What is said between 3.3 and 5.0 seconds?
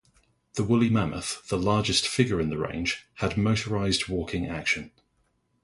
motorized walking action.